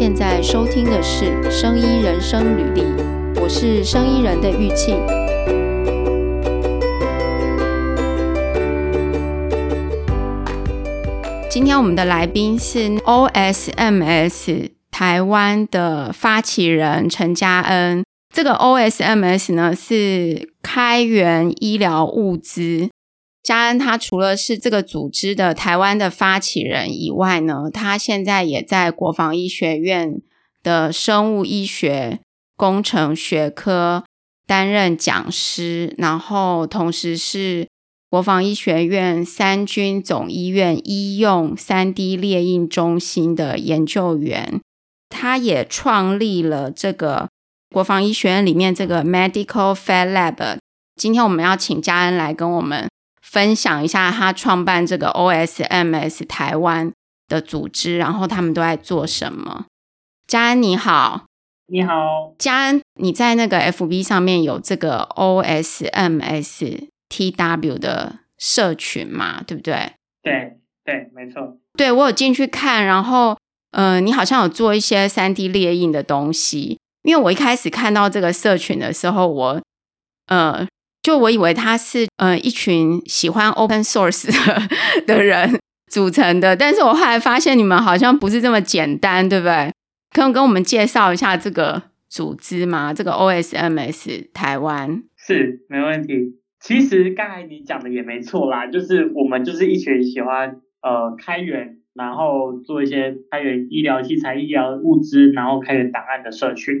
[0.00, 2.82] 现在收听的是《生医人生履历》，
[3.42, 4.96] 我是生医人的玉庆。
[11.50, 18.04] 今天我们的来宾是 OSMS 台湾的发起人陈嘉恩。
[18.32, 22.88] 这个 OSMS 呢是开源医疗物资。
[23.48, 30.20] 嘉恩他除了是这个组织的台湾的发起人以外呢，他现在也在国防医学院
[30.62, 32.20] 的生物医学
[32.58, 34.04] 工程学科
[34.46, 37.66] 担任讲师，然后同时是
[38.10, 44.60] 国防医学院三军总医院医用 3D 列印中心的研究员。
[45.08, 47.30] 他也创立了这个
[47.70, 50.58] 国防医学院里面这个 Medical Fat Lab。
[50.96, 52.86] 今天我们要请嘉恩来跟我们。
[53.30, 56.90] 分享一下他创办这个 OSMS 台湾
[57.28, 59.66] 的组织，然后他们都在做什么。
[60.26, 61.26] 嘉恩你好，
[61.66, 69.42] 你好，嘉恩，你在那个 FB 上面有这个 OSMS TW 的社群嘛？
[69.46, 69.92] 对不对？
[70.22, 71.58] 对对，没错。
[71.74, 73.36] 对，我有进去看，然后
[73.72, 76.78] 呃，你好像有做一些三 D 列印的东西。
[77.02, 79.60] 因为我一开始看到这个社群的时候，我
[80.28, 80.66] 呃。
[81.08, 85.58] 就我以为他是呃一群喜欢 open source 的的人
[85.90, 89.72] 组成的，但是我后来发现你们好像不是这么简单，对不对？
[90.14, 92.92] 可以跟我们介绍一下这个组织吗？
[92.92, 96.38] 这个 OSMS 台湾是没问题。
[96.60, 106.74] 其实刚才你讲的也没错啦，就是我们就是一群喜欢呃开源，然后做一些开源医疗器材、医疗物资，然后开源档案的社群。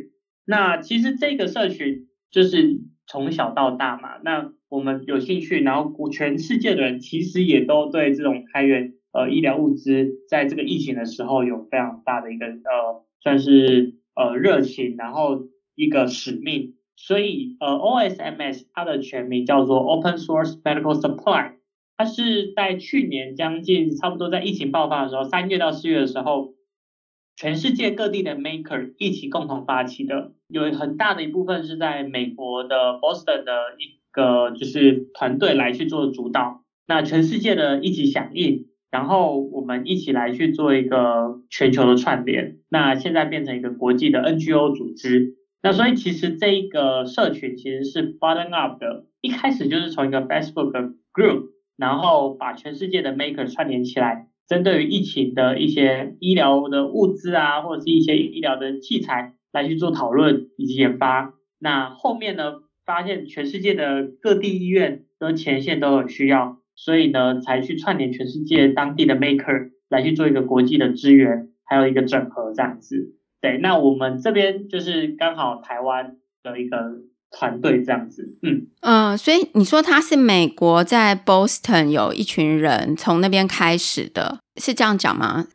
[0.44, 2.80] 那其实这个社群就是。
[3.08, 21.52] 从小到大嘛，那我们有兴趣，然后全世界的人其实也都对这种开源呃医疗物资，在这个疫情的时候有非常大的一个呃算是呃热情，然后一个使命，所以呃 OSMS 它的全名叫做 Open Source Medical Supply，
[21.96, 26.57] 它是在去年将近差不多在疫情爆发的时候，三月到四月的时候。
[27.38, 38.58] 全世界各地的 maker 一起共同发起的，有很大的一部分是在美国的 Boston 的一个就是团队来去做主导，那全世界的一起响应，
[38.90, 45.28] 然后我们一起来去做一个全球的串联，那现在变成一个国际的 NGO 组织，
[45.62, 51.42] 那所以其实这一个社群其实是 bottom up 的，一开始就是从一个 Facebook 的 group，
[51.76, 54.18] 然后把全世界的 maker 串联起来。
[54.48, 61.34] 针对于疫情的一些医疗的物资啊，或者是一些医疗的器材来去做讨论以及研发。
[61.58, 62.54] 那后面呢，
[62.84, 73.14] 发现全世界的各地医院跟前线都有需要，所以呢，才去串联全世界当地的 maker 来去做一个国际的支援，还有一个整合这样子。
[73.40, 77.02] 对，那我们这边就是刚好台湾的一个。
[77.30, 85.46] 团队这样子，嗯嗯、呃，所以你说他是美国在 Boston 有一群人从那边开始的，是这样讲吗？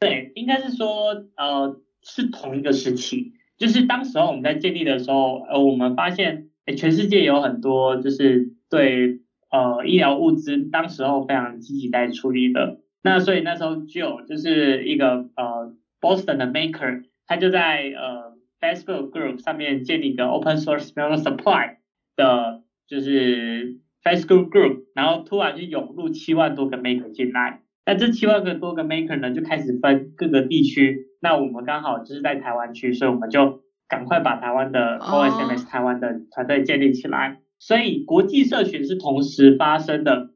[0.00, 18.35] 对，应该是说，呃，是同一个时期，就是当时候我们在建立的时候，呃，我们发现，诶，全世界有很多就是对呃医疗物资，当时候非常积极在处理的，那所以那时候就就是一个呃 Boston 的 Maker，他就在呃。
[18.66, 21.70] Facebook Group 上面建立一个 Open Source Medical Supply
[22.16, 23.72] 的，就是
[24.02, 33.52] Facebook Group，然后突然就涌入七万多个 Maker 进来，那这七万个多个 Maker 呢，就开始分各个地区，那我们刚好就是在台湾区，所以我们就
[33.86, 37.34] 赶快把台湾的 OSMS 台湾的团队建立起来，oh.
[37.60, 40.26] 所以国际社群是同时发生的，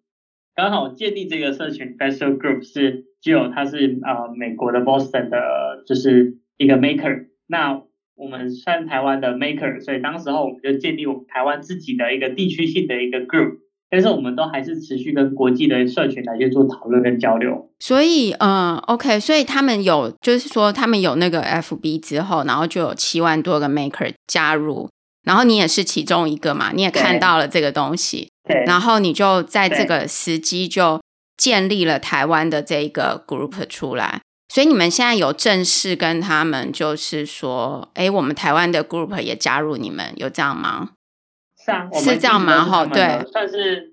[0.55, 7.81] 刚好建立这个社群 Facebook Group 是只有他是呃美国的 Boston 的，就是一个 Maker，那。
[8.21, 17.71] 我们算台湾的 maker，所以当时候我们就建立我们台湾自己的一个地区性的一个 group，但是我们都还是持续跟国际的社群来去做讨论跟交流。
[17.79, 24.91] 所以，嗯，OK，所以他们有，就是说他们有那个 FB 之后，然后就有七万多个 maker 加入，
[25.25, 31.01] 然后你也是其中一个嘛，你也看到了这个东西，对，然后你就在这个时机就
[31.39, 34.21] 建立了台湾的这一个 group 出来。
[34.53, 40.91] 所以你们现在有正式跟他们，就是说，哎，我们台湾的 group 也加入你们，有这样吗？
[41.65, 42.65] 是啊，是这样吗？
[42.65, 43.93] 哈，对，算是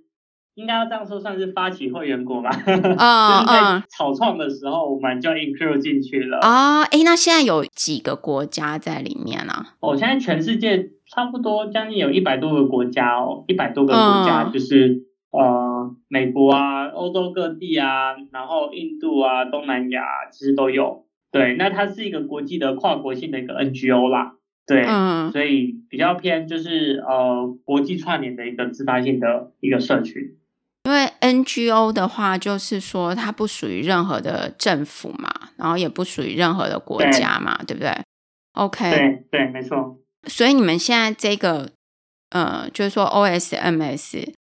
[0.56, 2.50] 应该要这样说，算是发起会员国吧。
[2.66, 6.40] 嗯嗯，草创的时候我们就 include 进去了。
[6.40, 9.68] 啊，哎，那现在有几个国家在里面呢？
[9.80, 15.04] 哦，现在全世界差不多将近有一百多个国家哦，一百多个国家就是。
[15.38, 20.02] 呃，美国啊，欧洲各地啊，然后印度啊，东南亚
[20.32, 21.06] 其实都有。
[21.32, 24.34] 对，那它是一个国际的跨国性的一个 NGO 啦。
[24.66, 30.36] 对，嗯，所以比较偏就是呃国际串联的一个自发性的一个社群。
[30.84, 37.92] 因为 NGO 的话，就是说它不属于任何的政府嘛，然后也不属于任何的国家嘛，对，对不对
[38.54, 39.98] ？OK，对对，没错。
[40.28, 41.70] 所以你们现在这个
[42.30, 44.34] 呃，就是说 OSMS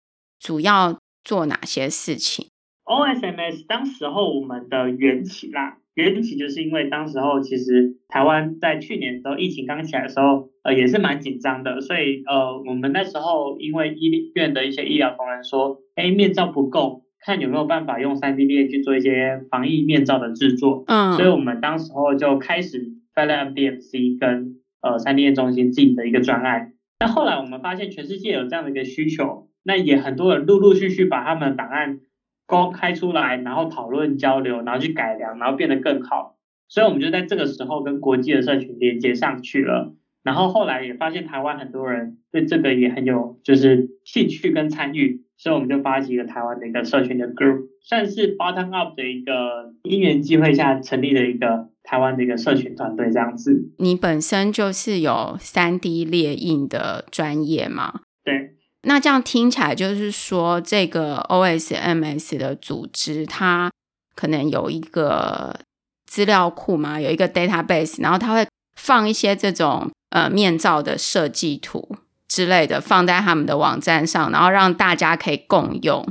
[0.46, 2.46] 主要做哪些事情
[2.84, 5.78] ？OSMS 当时候我们的缘起啦。
[5.94, 26.74] 缘起就是因为当时候其实台湾在去年的时候疫情刚起来的时候，呃也是蛮紧张的，所以呃我们那时候因为医院的一些医疗同仁说，哎面罩不够，看有没有办法用 3D 列印去做一些防疫面罩的制作，嗯，所以我们当时候就开始发了 MDMC 跟呃 3D 列印中心自己的一个专案。
[27.00, 32.00] 那后来我们发现全世界有这样的一个需求，那也很多人陆陆续续把他们的档案。
[32.48, 36.36] 公开出来，然后讨论交流，然后去改良，然后变得更好。
[36.68, 39.96] 所以我们就在这个时候跟国际的社群连接上去了。
[40.22, 53.72] 然后后来也发现台湾很多人对这个也很有就是兴趣跟参与，所以我们就发起了台湾的一个社群的 group，算是 bottom up 的一个因缘机会下成立的一个台湾的一个社群团队这样子。
[53.78, 58.02] 你本身就是有三 D 列印的专业吗？
[58.22, 58.52] 对。
[58.86, 63.70] 那这样听起来就是说，这个 OSMS 的组织，它
[64.14, 65.58] 可能有一个
[66.06, 68.46] 资料库嘛，有一个 database，然后它会
[68.80, 71.96] 放一些这种呃面罩的设计图
[72.28, 76.06] 之类的放在他们的网站上，然后让大家可以共用。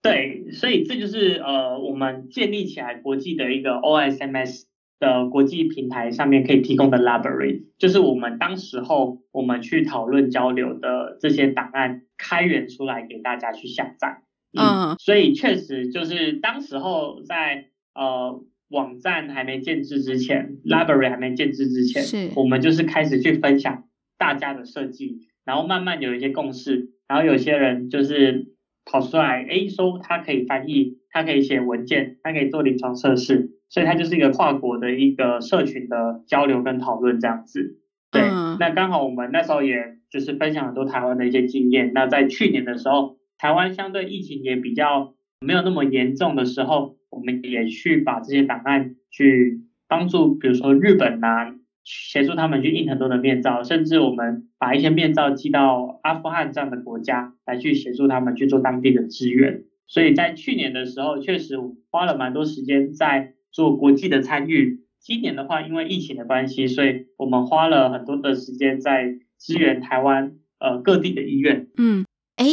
[0.00, 4.69] 对，所以这就是呃我们建立起来国际的一个 OSMS。
[5.00, 14.22] 的国际平台上面可以提供的 library，就是我们当时候我们去讨论交流的这些档案开源出来给大家去下载。
[14.52, 23.84] 嗯，所以确实就是当时候在呃网站还没建制之前，library 还没建制之前，是我们就是开始去分享
[24.18, 28.52] 大家的设计，然后慢慢有一些共识，然后有些人就是
[28.84, 33.46] 跑出来，哎，说它可以翻译，它可以写文件，它可以做临床测试。
[33.68, 37.70] 所以它就是一个跨国的一个社群的交流跟讨论这样子，
[38.10, 38.22] 对。
[38.22, 41.92] 嗯、那刚好我们那时候也就是分享很多台湾的一些经验。
[41.94, 51.54] 那在去年的时候，台湾相对疫情也比较没有那么严重的时候，我们也去把这些档案去帮助，比如说日本啊，
[51.90, 59.64] 协助他们去印很多的面罩，甚至我们把一些面罩寄到阿富汗这样的国家来去协助他们去做当地的支援。
[59.86, 61.56] 所以在去年的时候，确实
[61.90, 63.34] 花了蛮多时间在。
[63.52, 71.66] 做国际的参与，今年的话，因为疫情的关系，所以我们花了很多的时间在支援台湾呃各地的医院。
[71.76, 72.04] 嗯，
[72.36, 72.46] 哎，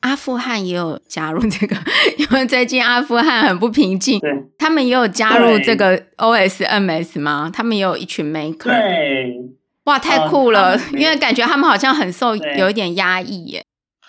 [0.00, 1.76] 阿富汗也有加入这个，
[2.18, 7.50] 因为最近阿富汗很不平静，对，他们也有加入这个 OSMS 吗？
[7.52, 8.64] 他们也有一群 maker。
[8.64, 9.36] 对，
[9.84, 13.64] 哇，太酷了，呃， 因为感觉他们好像很受有一点压抑耶。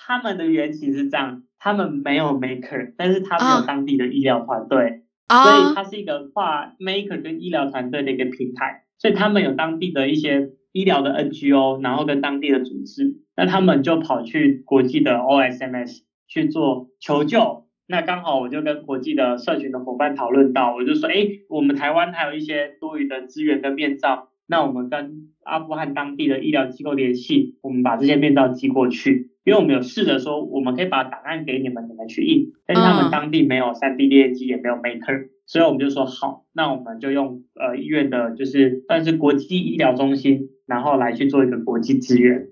[0.07, 5.03] 他们的缘起是这样，他们没有 maker，但是他们有当地的医疗团队。
[5.29, 17.57] 哦所以它是一个跨 maker 跟医疗团队的一个平台，所以他们有当地的一些医疗的 NGO，然后跟当地的组织，那他们就跑去国际的 OSMS 去做求救。
[17.87, 29.23] 那刚好我就跟国际的社群的伙伴讨论到，我就说，哎，我们台湾还有一些多余的资源跟面罩，那我们跟阿富汗当地的医疗机构联系，我们把这些面罩寄过去。
[29.43, 42.45] 因为我们有试着说，我们可以把档案给你们，你们去印，但是他们当地没有 3D 列机，也没有 Maker，所以我们就说好，那我们就用呃医院的，就是算是国际医疗中心，然后来去做一个国际资源。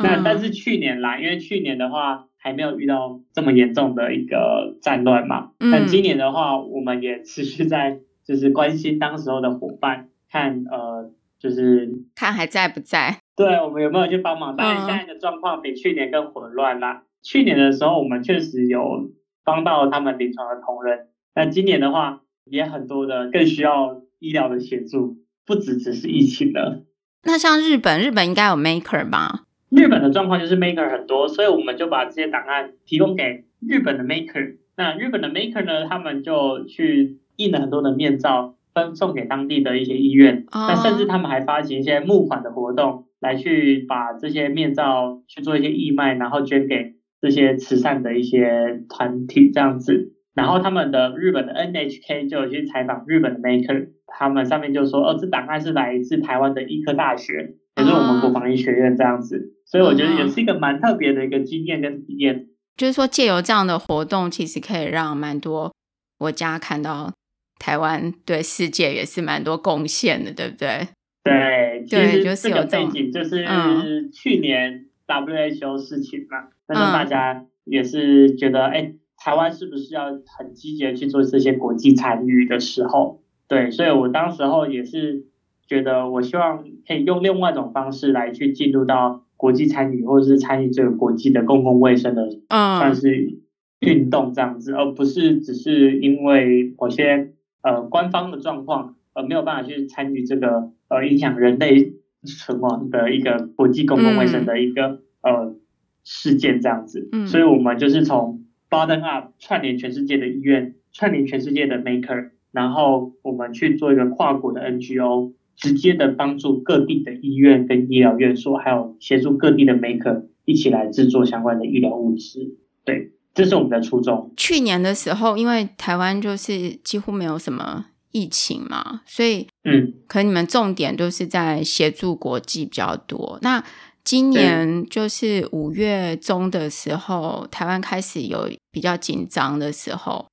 [0.00, 13.18] 那但是去年啦，因为去年的话还没有遇到这么严重的一个战乱嘛，但今年的话，我们也持续在就是关心当时候的伙伴，看呃就是看还在不在。
[13.36, 14.56] 对，我们有没有去帮忙？
[14.56, 16.92] 当然，现在的状况比去年更混乱啦。
[16.92, 19.10] 嗯、去年的时候，我们确实有
[19.44, 26.84] 帮到他们临床的同仁，但今年的话，也很多的更需要医疗的协助，不只只是疫情的。
[27.24, 29.44] 那像日本，日本应该有 Maker 吧？
[29.74, 34.52] 日本的状况就是 Maker 很多，所以我们就把这些档案提供给日本的 Maker。
[34.76, 40.44] 那日本的 Maker 呢，他们就去印了很多的面罩，分送给当地的一些医院。
[40.52, 43.02] 那、哦、甚至他们还发起一些募款的活动。
[43.22, 50.08] 来去把这些面罩去做一些义卖，然后捐给这些慈善的一些团体这样子。
[50.34, 59.54] 然后他们的日本的 NHK 就有去采访日本的 Maker，他们上面就说，哦，这档案是来自台湾的医科大学，也是我们国防医学院这样子。
[59.66, 62.48] 所以我觉得也是一个蛮特别的一个经验跟体验。
[62.76, 65.72] 就是说，借由这样的活动，其实可以让蛮多
[66.18, 67.12] 国家看到
[67.58, 70.88] 台湾对世界也是蛮多贡献的，对不对？
[71.24, 85.26] 对，其实就是有背景就是去年 WHO 事情嘛，那、嗯、时候大家也是觉得，哎，台湾是不是要很积极的去做这些国际参与的时候，对，所以我当时候也是
[85.66, 93.38] 觉得，我希望可以用另外一种方式来去进入到国际参与，或者是参与这个国际的公共卫生的，嗯，算是
[93.80, 98.96] 运动这样子，而不是只是因为某些呃官方的状况。
[99.14, 101.92] 而，没有办法去参与这个呃影响人类
[102.24, 105.56] 存亡的一个国际公共卫生的一个、嗯、呃
[106.02, 124.32] 事件这样子，嗯，所以我们就是从 bottom up 串联全世界的医院，串联全世界的 maker，然后我们去做一个跨国的 NGO，直接的帮助各地的医院跟医疗院所，还有协助各地的 maker 一起来制作相关的医疗物资，对，这是我们的初衷。
[124.36, 127.86] 去年的时候，因为台湾就是几乎没有什么。
[128.14, 133.38] 疫情嘛，所以嗯，可能你们重点都是在协助国际比较多。
[133.40, 133.64] 那
[134.04, 140.26] 今年就是五月中的时候，台湾开始有比较紧张的时候，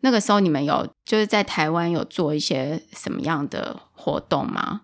[0.00, 4.82] 那个时候你们有就是在台湾有做一些什么样的活动吗？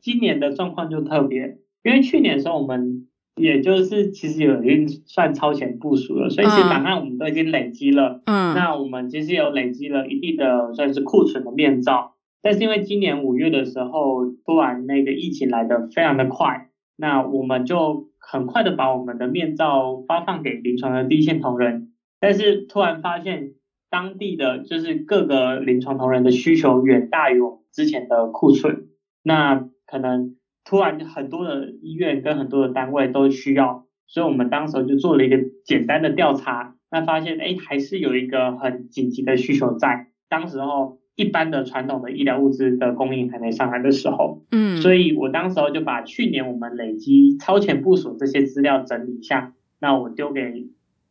[0.00, 3.06] 今年的状况就特别，因为去年的时候我们。
[3.40, 8.20] 也就是其实有已经算超前部署了，所以其实档案我们都已经累积了。
[8.26, 23.52] 嗯，那我们其实有累积了一定的算是库存的面罩，但是因为今年五月的时候突然那个疫情来的非常的快，那我们就很快的把我们的面罩发放给临床的第一线同仁，但是突然发现
[23.88, 28.78] 当地的就是各个临床同仁的需求远大于我们之前的库存，
[29.22, 30.28] 那可能。
[30.64, 40.02] 突然很多的医院跟很多的单位都需要，所以我们当时就做了一个简单的调查，那发现哎还是有一个很紧急的需求在。
[40.28, 50.66] 当时候一般的传统的医疗物资的供应还没上来的时候，嗯，所以我当时候就把去年我们累积超前部署这些资料整理一下，那我丢给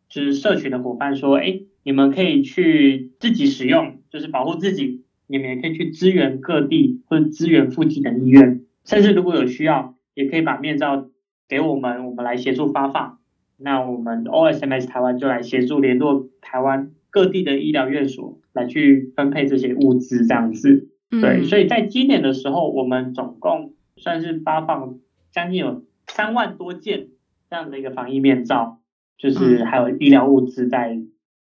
[0.08, 8.62] 就是社群的伙伴说，哎，你们可以去自己使用，就是保护自己，你们也可以去支援各地或者支援附近的医院。
[8.86, 11.10] 甚至如果有需要，也可以把面罩
[11.48, 13.20] 给我们，我们来协助发放。
[13.58, 20.90] 那我们 OSMS 台湾就来协助联络台湾各地的医疗院所，来去分配这些物资，这样子。
[21.10, 25.00] 对，所以在今年的时候，我们总共算是发放
[25.32, 27.08] 将近有三万多件
[27.50, 28.80] 这样的一个防疫面罩，
[29.18, 31.02] 就是还有医疗物资在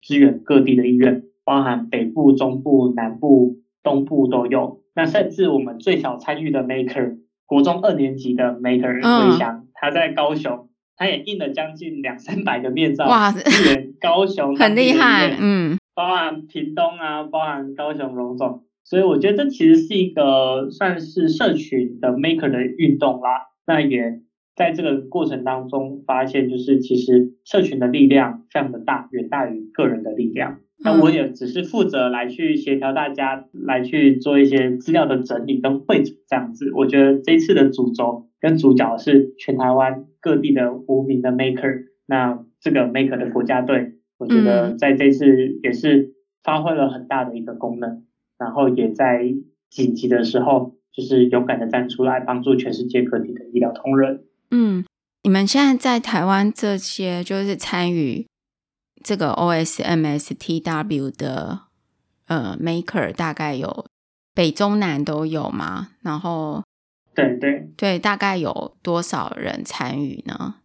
[0.00, 4.82] 支援各地的医院，包含北部、中部、南部、东部都有。
[4.94, 13.32] 那甚至我们最小参与的 Maker，国中二年级的 Maker 回翔，他在高雄，他也印了将近两三百个面罩，哇，
[14.00, 24.22] 高雄 很厉害，嗯，包含屏东啊，包含高雄荣总，所以我觉得这其实是一个算是社群的 Maker 的运动啦，那也。
[24.56, 30.58] 在这个过程当中，发现就是其实社群的力量非常的大，远大于个人的力量。
[30.82, 36.72] 那我也只是负责来去协调大家，来去做一些资料的整理跟汇总这样子。
[36.74, 41.84] 我觉得这次的主轴跟主角是全台湾各地的无名的 maker。
[42.06, 48.04] 那这个 maker 的国家队，我觉得在这次也是发挥了很大的一个功能，
[48.38, 49.34] 然后也在
[49.68, 54.24] 紧急的时候，就是勇敢的站出来，帮助全世界各地的医疗同仁。
[54.50, 54.84] 嗯，
[55.22, 58.26] 你们现在在台湾这些就是参与
[59.02, 61.60] 这个 OSMSTW 的
[62.26, 63.86] 呃 Maker，大概有
[64.34, 65.88] 北中南都有吗？
[66.02, 66.62] 然后
[67.14, 70.56] 对对对，大概有多少人参与呢？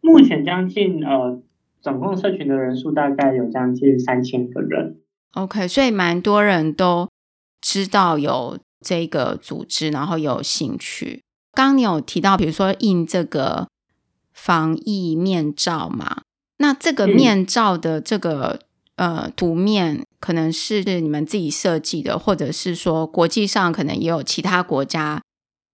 [0.00, 1.40] 目前将近呃，
[1.80, 5.00] 总共社群的人数大概有将近三千个人。
[5.32, 7.08] OK，所以蛮多人都
[7.60, 11.22] 知道有这个组织，然后有兴趣。
[11.52, 13.68] 刚刚你有提到，比如说印这个
[14.32, 16.22] 防疫面罩嘛？
[16.62, 18.60] 那这个面罩的这个、
[18.94, 25.20] 嗯、呃图面，可能是你们自己设计的，或者是说国际上可能也有其他国家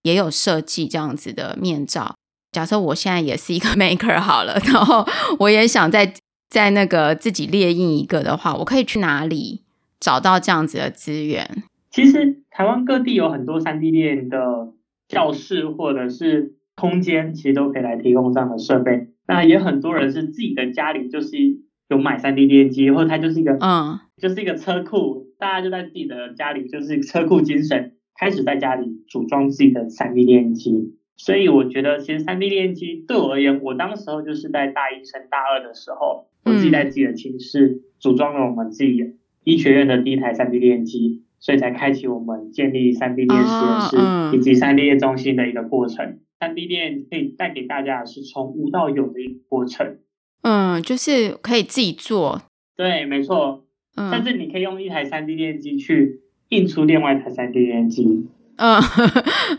[0.03, 2.17] 也有设计这样子的面罩。
[2.53, 5.07] 假设我现在也是一个 maker 好了，然后
[5.39, 6.15] 我也想在
[6.49, 9.61] 在那个自己列印一个的话，我可以去哪里
[10.01, 11.63] 找到这样子的资源？
[11.93, 14.73] 其实台湾各地有很多三 D 列印的。
[15.09, 19.09] 教室或者是空间，其实都可以来提供这样的设备。
[19.29, 21.37] 那也很多人是自己的家里就是
[21.89, 30.95] 有买 3D 列印机，或者它就是一个嗯，就是一个车库，大家就在自己的家里就是车库精神，开始在家里组装自己的 3D 列印机。
[31.17, 46.19] 所以我觉得，其实 3D 列印机对我而言，我当时候就是在大一升大二的时候，我自己在自己的寝室组装了我们自己医学院的第一台 3D 列印机，所以才开启我们建立 3D 列印实验室以及 3D 列印中心的一个过程。
[46.41, 49.99] 3D 列印可以带给大家的是从无到有的一个过程。
[50.43, 52.43] 嗯，就是可以自己做。
[52.77, 53.65] 对，没错。
[53.97, 58.29] 嗯，甚至你可以用一台 3D 列印机去印出另外一台 3D 列印机。
[58.61, 58.81] 嗯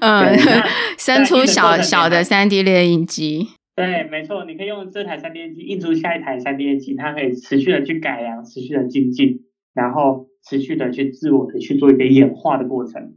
[0.02, 0.38] 嗯，
[1.00, 3.48] 生出小小的三 D 列印机。
[3.76, 13.14] 对，没错，你可以用这台 3D 列印机印出下一台 3D 列印机，它可以持续的去改良，持续的精进，然后持续的去自我的去做一个演化的过程。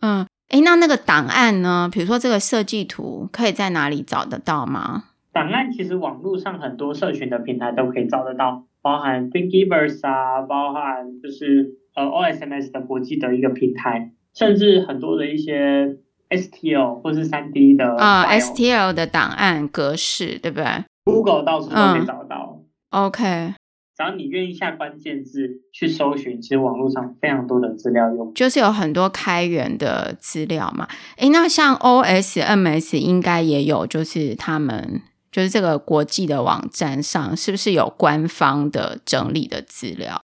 [0.00, 1.88] 嗯，哎，那那个档案呢？
[1.92, 5.04] 比如说这个设计图，可以在哪里找得到吗？
[5.32, 14.12] 档案其实网络上很多社群的平台都可以找得到，包含 Thingiverse 啊，包含就是呃 OSMS 的国际的一个平台。
[14.34, 15.98] 甚至很多的一些
[16.30, 20.66] STL 或是三 D 的啊、uh,，STL 的档案格式，对不对
[21.04, 22.58] ？Google 到处都可以找到。
[22.90, 23.54] Uh, OK，
[24.02, 30.88] 只要你愿意下关键字去搜寻，其实网络上非常多的资料用，就是有很多开源的资料嘛。
[31.18, 40.20] 诶，那像 OSMS 应该也有，就是他们就是这个国际的网站上，是不是有官方的整理的资料？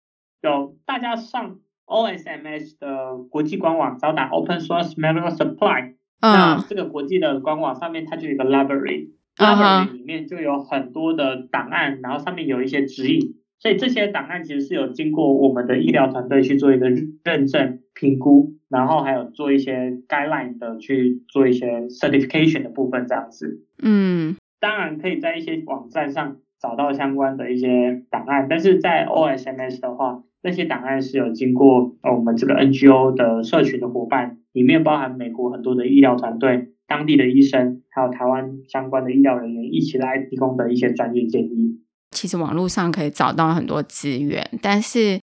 [0.42, 1.56] 有，大家上。
[1.84, 23.62] OSMS 的国际官网，找打 Open Source Material Supply，嗯，那这个国际的官网上面它就有一个 library，library 里面就有很多的档案，然后上面有一些指引，所以这些档案其实是有经过我们的医疗团队去做一个认证评估，然后还有做一些 guideline 的去做一些 certification 的部分这样子。
[23.80, 30.24] 嗯，当然可以在一些网站上找到相关的一些档案，但是在 OSMS 的话。
[30.44, 41.78] 那些档案是有经过我们这个 NGO 的社群的伙伴，里面包含美国很多的医疗团队、当地的医生，还有台湾相关的医疗人员一起来提供的一些专业建议。
[42.12, 45.20] 其实网络上可以找到很多资源，但是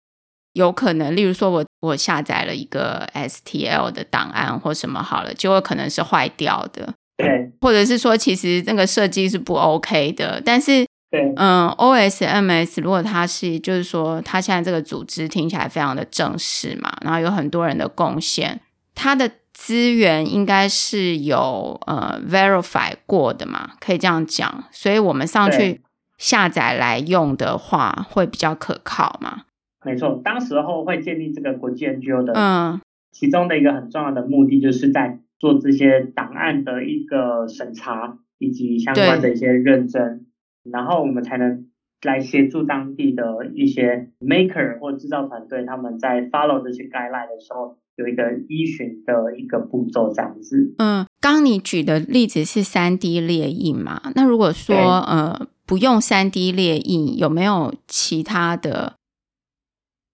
[0.53, 10.85] 有可能，例如说我我下载了一个 STL 的档案或什么好了，结果可能是坏掉的，对，或者是说其实那个设计是不 OK 的，但是。
[11.11, 18.59] 对，嗯，OSMS 如果它是，就是说，它现在这个组织听起来非常的正式嘛，然后有很多人的贡献，
[18.95, 25.79] 它的资源应该是有呃 verify 过的嘛，可以这样讲，所以我们上去
[26.17, 29.43] 下载来用的话，会比较可靠嘛。
[29.83, 40.25] 没错，当时候会建立这个国际 NGO 的，嗯，其中的一个很重要的目的，就是在做这些档案的一个审查以及相关的一些认证。
[40.63, 41.67] 然后我们才能
[42.01, 50.73] 来协助当地的一些 maker 或制造团队，他们在 follow 这些 guideline 的时候，有一个依循的一个步骤这样子。
[50.79, 54.01] 嗯，刚刚你举的例子是三 D 列印嘛？
[54.15, 58.95] 那如果说呃不用三 D 列印，有没有其他的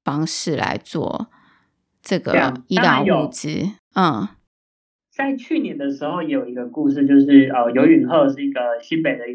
[0.04, 1.28] 方式来做
[2.02, 3.50] 这个医疗物资？
[3.96, 4.28] 嗯，
[5.12, 9.26] 在去年的时候有一个故事，就是呃游允鹤是一个新北的。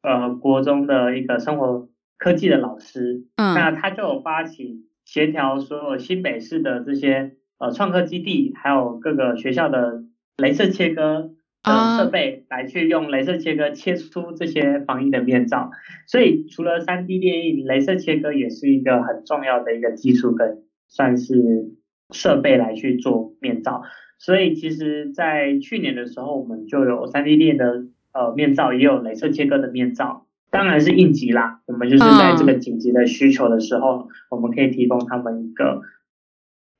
[0.00, 10.04] 呃，国中的一个生活科技的老师，嗯，那他就有发起协调所有新北市的这些呃创客基地，还有各个学校的
[10.36, 11.32] 镭射切割
[11.68, 15.70] 的设备，来去用镭射切割切出这些防疫的面罩。
[16.06, 21.70] 所以除了 3D 列印，镭射切割也是一个很重要的一个技术跟算是
[22.10, 23.82] 设备来去做面罩。
[24.18, 27.86] 所以其实，在去年的时候，我们就有 3D 列的。
[28.10, 31.60] 呃，面罩也有镭射切割的面罩，当然是应急啦。
[31.66, 35.82] 我们就是在这个紧急的需求的时候，嗯、我们可以提供他们一个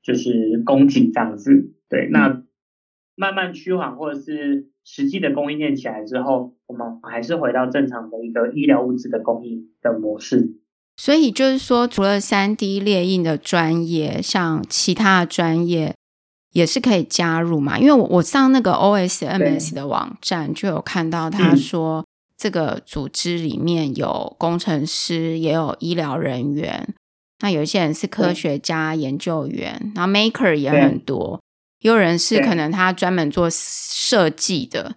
[0.01, 1.69] 就是供给这样子。
[1.87, 2.41] 对，那
[3.19, 10.55] 慢慢趋缓或者是实际的供应链起来之后，我们还是回到正常的一个医疗物资的供应的模式。
[10.95, 15.93] 所以就是说，除了三 D 列印的专业，像其他的专业。
[16.51, 22.03] 也是可以加入嘛，因为我我上那个 OSMS 的网站就有看到他说，
[22.35, 26.95] 这个组织里面有工程师，也有医疗人员，
[27.41, 31.39] 那有一些人是科学家、研究员，然后 maker 也很多，
[31.79, 34.95] 也有人是可能他专门做设计的，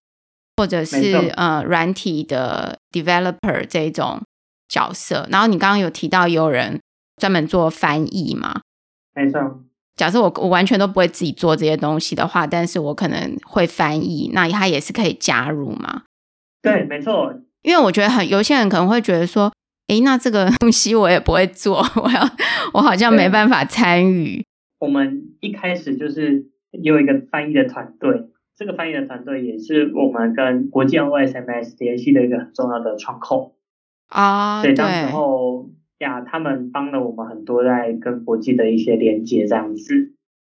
[0.57, 4.21] 或者是呃软体的 developer 这种
[4.69, 5.27] 角色。
[5.31, 6.81] 然后你刚刚有提到有人
[7.17, 8.61] 专门做翻译嘛？
[9.15, 9.63] 没错。
[9.95, 16.05] 假设我我完全都不会自己做这些东西的话，但是我可能会翻译，那他也是可以加入嘛？
[16.63, 17.33] 对，没错。
[17.61, 19.53] 因为我觉得很有些人可能会觉得说，
[19.89, 22.29] 诶，那这个东西我也不会做， 我要
[22.73, 24.43] 我好像没办法参与。
[24.79, 28.25] 我们一开始就是有一个翻译的团队，
[28.57, 33.53] 这个翻译的团队也是我们跟国际 OSMS 联系的一个很重要的窗口
[34.09, 34.63] 啊。
[34.63, 35.69] 对，当时候。
[35.99, 40.11] 呀，他们帮了我们很多在跟国际的一些连接这样子。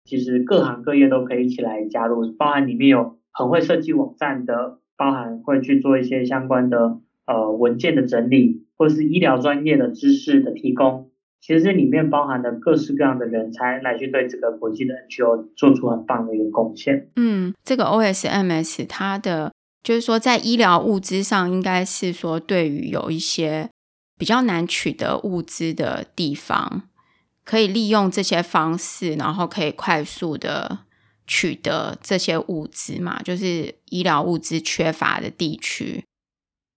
[0.06, 11.10] 其实各行各业都可以一起来加入，包含里面有很会设计网站的，包含会去做一些相关的呃文件的整理，或是医疗专业的知识的提供。
[11.46, 17.10] 其实这里面包含了各式各样的人才来去对这个国际的 NGO 做出很棒的一个贡献。
[17.18, 19.52] 嗯，这个 OSMS 它的
[19.84, 23.70] 就是说在医疗物资上，应该是说对于有一些
[24.18, 26.84] 比较难取得物资的地方，
[27.44, 30.86] 可以利用这些方式，然后可以快速的
[31.28, 36.06] 取得这些物资嘛，就是医疗物资缺乏的地区。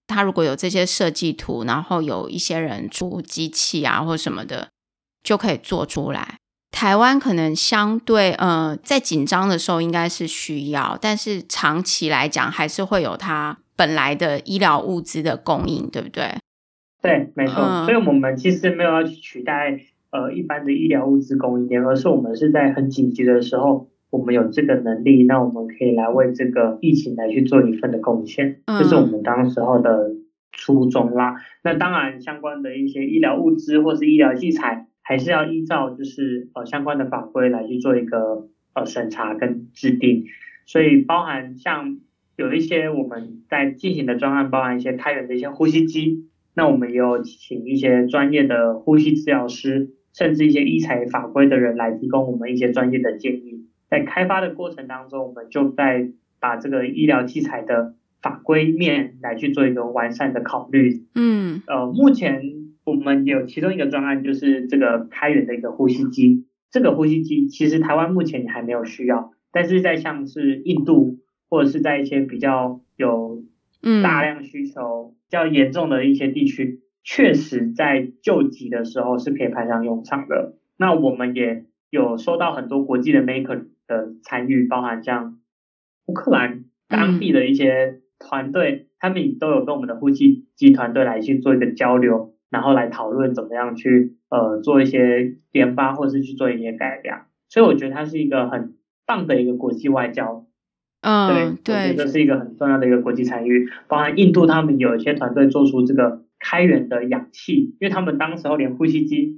[0.06, 4.68] 他如果有这些设计图，然后有一些人出机器啊或什么的，
[5.22, 6.36] 就可以做出来。
[6.70, 16.34] 台湾可能相对呃，在紧张的时候应该是需要，但是长期来讲还是会有它本来的医疗物资的供应，对不对？
[17.00, 17.62] 对，没错。
[17.62, 23.88] 嗯、所以我们其实没有要去取代呃一般的医疗物资供应链，而是我们是在很紧急的时候。
[24.16, 30.10] 我们有这个能力，那我们可以来为这个疫情来去做一份的贡献，这是我们当时候的
[30.52, 31.34] 初衷啦。
[31.62, 40.24] 那当然，相关的一些医疗物资或是医疗器材，还是要依照就是呃相关的法规来去做一个呃审查跟制定。
[40.64, 41.98] 所以包含像
[42.36, 53.55] 有一些我们在进行的专案，包含一些开源的一些呼吸机，那我们也有请一些专业的呼吸治疗师，甚至一些医材法规的人来提供我们一些专业的建议。
[53.88, 56.06] 在开发的过程当中，我们就在
[56.40, 57.86] 把这个医疗器材的
[58.20, 60.90] 法规面来去做一个完善的考虑。
[61.14, 62.40] 嗯，呃，目前
[62.84, 66.38] 我们有其中一个专案，就是这个开源的一个呼吸机。
[66.70, 71.14] 这个呼吸机其实台湾目前还没有需要，但是在像是印度
[71.48, 73.40] 或者是在一些比较有
[74.02, 80.50] 大量需求、比较严重的一些地区，确实在救急的时候是可以派上用场的。
[80.76, 83.62] 那我们也有收到很多国际的 maker。
[83.86, 85.32] 的参与，包含像
[86.06, 97.22] 乌克兰当地的一些团队，嗯、他们都有跟我们的呼吸机团队来去做一个交流，然后来讨论怎么样去呃做一些研发，或者是去做一些改良。
[97.48, 98.70] 所以我觉得它是一个很
[99.06, 100.44] 棒的一个国际外交。
[101.02, 103.68] 嗯，对，对，这是一个很重要的一个国际参与。
[103.86, 109.36] 包含印度他们有一些团队做出这个开源的氧气，因为他们当时候连呼吸机。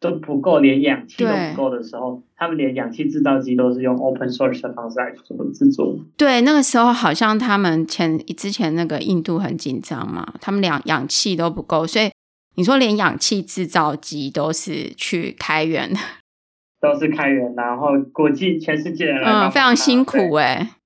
[0.00, 5.98] 都不够，连氧气都不够的时候，他们连氧气制造机都是用 open source 的方式来做制作。
[6.16, 12.10] 对，那个时候好像他们前之前那个印度很紧张嘛，他们两氧气都不够，所以
[12.54, 15.92] 你说连氧气制造机都是去开源，
[16.80, 20.76] 都是开源，然后国际全世界人嗯，非常辛苦哎，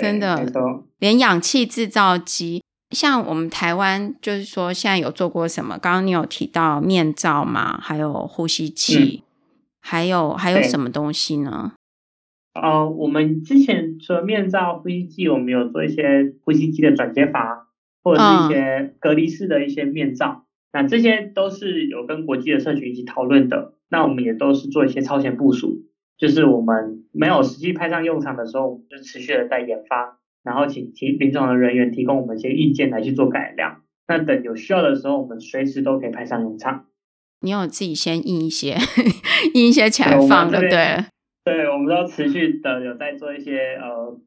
[0.00, 0.46] 真的，
[0.98, 2.62] 连氧气制造机。
[2.90, 5.78] 像我们台湾，就是说现在有做过什么？
[5.78, 9.26] 刚刚你有提到面罩嘛，还有呼吸器，嗯、
[9.80, 11.72] 还有还有什么东西呢？
[12.52, 17.68] 呃，我们之前除了面罩、呼吸器，我们有做一些呼吸机的转接阀，
[18.02, 20.46] 或者是一些隔离式的一些面罩。
[20.72, 23.74] 嗯、那这些都是有跟国际的社群一起讨论的。
[23.88, 25.84] 那我们也都是做一些超前部署，
[26.18, 30.19] 就是我们没有实际派上用场的时候，我们就持续的在研发。
[30.42, 33.82] 然后请提临床的人员提供我们一些意见来去做改良。
[34.08, 36.86] 那等有需要的时候，我们随时都可以派上用场。
[37.42, 38.76] 你有自己先印一些，
[39.54, 41.04] 印一些起来放的，对对？
[41.44, 44.18] 对，我们都持续的有在做一些呃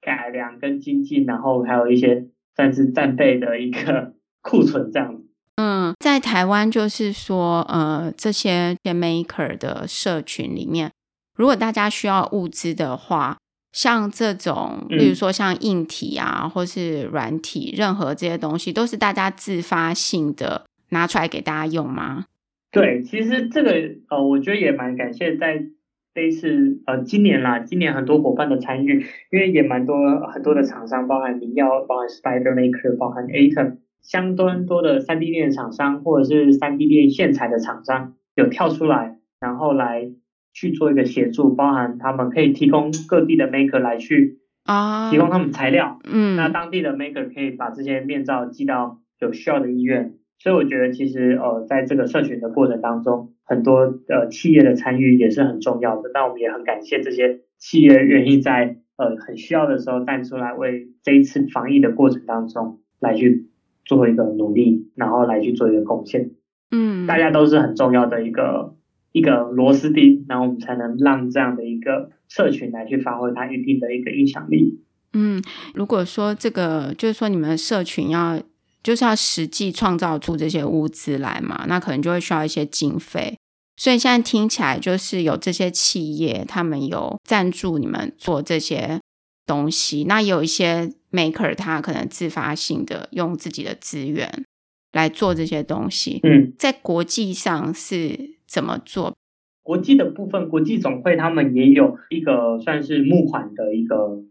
[0.00, 5.22] 改良跟精进，然后还有一些算是战备的一个 库存这样。
[5.56, 10.90] 嗯，在台湾就是说，呃，这些 maker 的社群里面，
[11.36, 13.36] 如果大家需要物资的话。
[13.70, 22.24] 像这种，例如说像硬体啊，嗯、或是软体，任何这些东西，都是大家自发性的拿出来给大家用吗？
[22.72, 23.70] 对，其实这个
[24.08, 25.66] 呃，我觉得也蛮感谢在
[26.14, 29.96] 这一次呃今年啦，今年很多伙伴的参与，因为也蛮多
[30.32, 40.10] 很多的厂商，包含明耀，包含 Spider Maker，包含 Atom，相当多的三 D 列印厂商或者是三 D 列印线材的厂商有跳出来，然后来。
[40.58, 44.32] 去做一个协助，包含他们可以提供各地的 maker 来去
[44.64, 56.10] 啊，提供他们材料，嗯，那当地的 maker 可以把这些面罩寄到有需要的医院，所以我觉得其实呃，在这个社群的过程当中，很多呃企业的参与也是很重要的。
[56.12, 63.38] 那我们也很感谢这些企业愿意在呃很需要的时候站出来，为这一次防疫的过程当中来去
[63.84, 66.26] 做一个努力，然后来去做一个贡献。
[66.72, 68.72] 嗯，大家都是很重要的一个。
[69.12, 74.80] 一个螺丝钉，然后我们才能让这样的一个社群来去发挥它一定的一个影响力。
[75.14, 75.42] 嗯，
[75.74, 78.40] 如果说这个就是说你们社群要
[78.82, 83.36] 就是要实际创造出这些物资来嘛，那可能就会需要一些经费。
[83.76, 89.00] 所以现在听起来就是有这些企业，他们有赞助你们做这些
[89.46, 90.04] 东西。
[90.04, 94.44] 那有一些 maker，他可能自发性的用自己的资源
[94.92, 96.20] 来做这些东西。
[96.24, 99.16] 嗯，在国际上是怎么做？
[99.62, 104.24] 国际的部分，国际总会他们也有一个算是募款的一个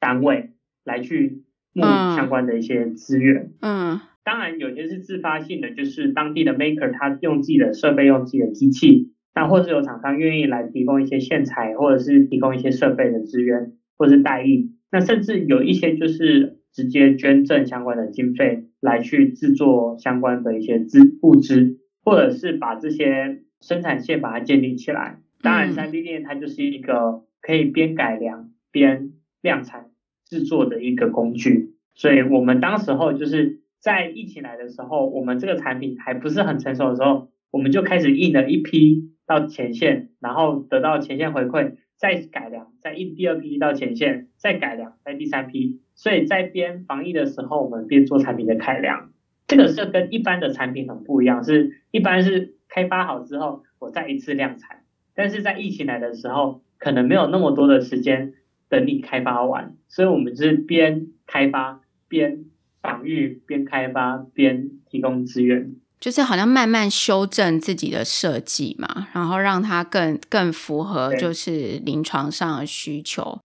[0.00, 0.50] 单位
[0.84, 3.52] 来去募相关的一些资源。
[3.60, 3.92] 嗯。
[3.94, 14.78] 嗯当然，有些是自发性的，就是当地的 maker 他用自己的设备，用自己的机器，那或是有厂商愿意来提供一些线材，或者是提供一些设备的资源，或是代印。
[14.92, 25.16] 那甚至有一些就是直接捐赠相关的经费来去制作相关的一些资物资，或者是把这些生产线把它建立起来。
[25.40, 29.88] 当然，3D 列印它就是一个可以边改良边量产
[30.26, 31.70] 制作的一个工具。
[31.94, 33.62] 所以我们当时候就是。
[33.82, 45.80] 在疫情来的时候，我们这个产品还不是很成熟的时候，我们就开始印了一批到前线，然后得到前线回馈，再改良，再印第二批到前线，再改良，再第三批。
[45.96, 49.10] 所以在边防疫的时候，我们边做产品的改良。
[49.48, 54.84] 这个是跟一般的产品很不一样，是一般是开发好之后，我再一次量产。
[55.14, 58.34] 但是在疫情来的时候，可能没有那么多的时间
[58.68, 62.44] 等你开发完，所以我们是边开发边。
[62.82, 73.38] 防御边开发边提供资源，就是好像慢慢修正自己的设计嘛，然后让它更更符合就是临床上的需求。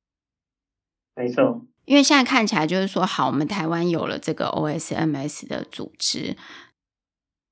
[1.15, 6.35] 没错，因为现在看起来就是说，好，我们台湾有了这个 OSMS 的组织，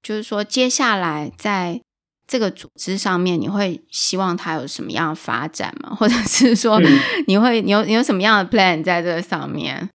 [0.06, 1.82] 就是说接下来在
[2.28, 5.96] 这个组织上面，你会希望它有什么样的发展吗？
[5.96, 6.80] 或者 是说，
[7.26, 9.90] 你会你有你有什么样的 plan 在这个上面？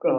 [0.00, 0.12] 呃，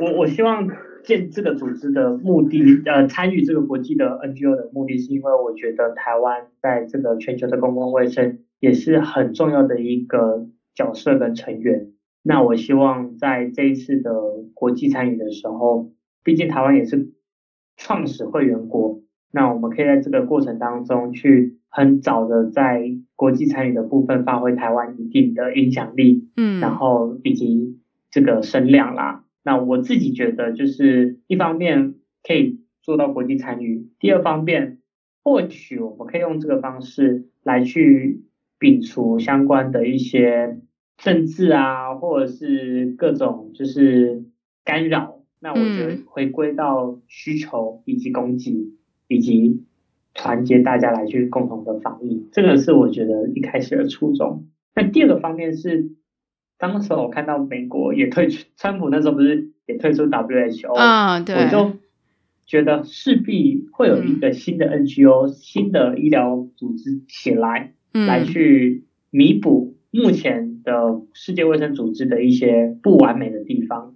[0.00, 0.66] 我我希望
[1.04, 11.92] 建这个组织的目的，呃，参与这个国际的 NGO 的目的是因为我觉得台湾在这个全球的公共卫生也是很重要的一个角色跟成员。
[12.24, 14.10] 那我希望在这一次的
[14.54, 15.92] 国际参与的时候，
[16.24, 17.12] 毕竟台湾也是
[17.80, 18.94] 创始会员国，
[19.32, 27.72] 那我们可以在这个过程当中去很早的在国际参与的部分发挥台湾一定的影响力，嗯，然后以及
[28.10, 29.18] 这个声量啦。
[29.42, 34.74] 那我自己觉得，就是一方面可以做到国际参与，第二方面，
[35.24, 38.18] 或许我们可以用这个方式来去
[38.58, 40.54] 摒除相关的一些
[40.98, 44.20] 政治啊，或者是各种就是
[44.64, 45.09] 干扰。
[45.40, 48.70] 那我觉得回归到需求以及供给，
[49.08, 49.58] 以及
[50.14, 54.44] 团结大家来去共同的防疫，这个是我觉得一开始的初衷。
[54.74, 55.90] 那第二个方面是。
[56.62, 61.18] 当时我看到美国也退出，川普那时候不是也退出 WHO 啊？
[61.18, 61.72] 对，我就
[62.44, 73.94] 觉得势必会有一个新的 NGO、嗯、新的医疗组织起来，嗯、来去弥补目前的世界卫生组织的一些不完美的地方。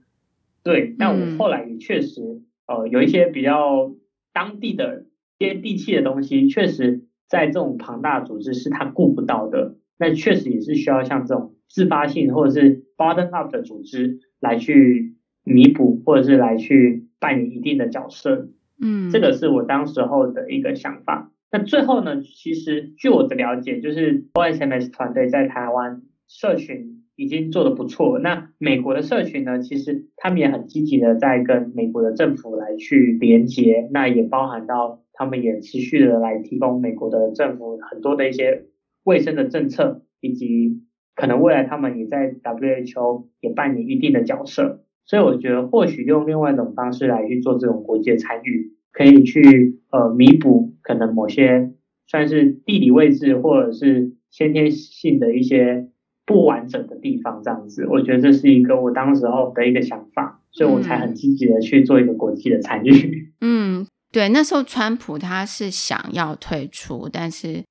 [0.64, 3.92] 对，但我后来也确实，呃，有一些比较
[4.32, 5.04] 当地的
[5.38, 6.96] 接地气的东西，确实
[7.28, 9.70] 在这种庞大的组织是他顾不到的。
[9.96, 11.48] 那确实也是需要像这种。
[11.66, 15.08] 自发性或者是 bottom up 的组织来去
[15.42, 18.46] 弥补，或者是来去扮演一定的角色。
[18.80, 21.26] 嗯，这个是我当时候的一个想法。
[21.50, 28.18] 那最后呢，其实据我的了解，就是 OSMS 团队在台湾社群已经做得不错。
[28.18, 38.64] 那美国的社群呢，其实他们也很积极的在跟美国的政府来去连接，那也包含到他们也持续的来提供美国的政府很多的一些
[39.04, 40.82] 卫生的政策以及。
[41.16, 51.70] 可能未来他们也在 WHO 也扮演一定的角色，所以我觉得或许用另外一种方式来去做这种国际的参与，可以去呃弥补可能某些
[52.08, 55.88] 算是地理位置或者是先天性的一些
[56.26, 63.32] 不完整的地方，这样子，我觉得这是一个我当时候的一个想法，所以我才很积极的去做一个国际的参与。
[63.42, 67.62] 嗯，对，那时候川普他是想要退出，但是。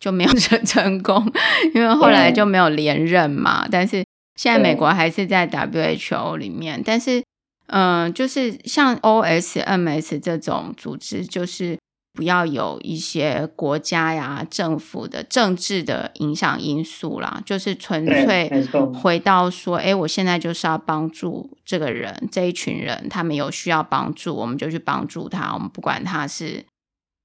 [0.00, 1.24] 就没有成成功，
[1.72, 3.66] 因为后来就没有连任嘛。
[3.70, 7.20] 但是现在美国还是在 WHO 里面，但是
[7.68, 11.78] 嗯、呃，就是像 OSMS 这种组织，就是
[12.14, 18.50] 不要有一些国家呀、政府的政治的影响因素啦，就是纯粹
[18.94, 26.64] 回到说，哎，我现在就是要帮助这个人，这一群人，他们有需要帮助，我们就去帮助他，我们不管他是。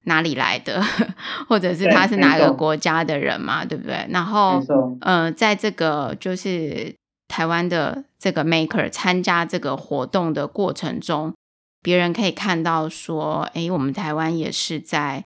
[0.05, 0.81] 哪里来的，
[1.49, 4.07] 或者是他是哪个国家的人嘛，对，对不对？
[4.09, 4.63] 然后，
[5.01, 6.95] 呃，在这个就是
[7.27, 11.33] 台湾的这个 maker 参加这个活动的过程中，
[11.81, 15.23] 别人可以看到说，哎，我们台湾也是在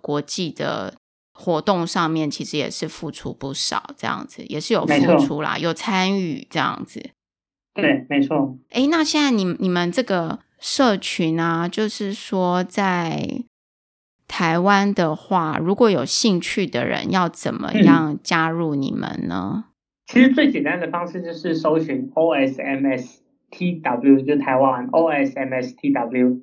[0.00, 0.94] 国际的
[1.32, 7.10] 活动上面，其实也是付出不少，这样子也是有付出啦，有参与这样子。
[7.74, 8.56] 对，没错。
[8.70, 13.42] 哎，那现在你你们这个社群啊，就是说在
[14.26, 19.64] 台湾的话，如果有兴趣的人，要怎么样加入你们呢？
[19.66, 19.72] 嗯
[20.06, 22.08] 其实最简单的方式就是搜寻
[23.50, 26.34] T W 就台湾 OSMSTW，